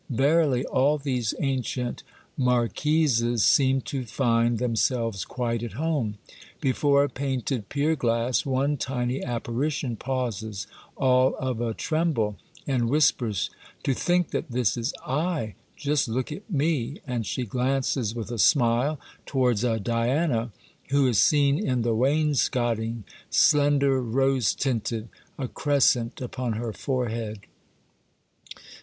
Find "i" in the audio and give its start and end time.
15.05-15.53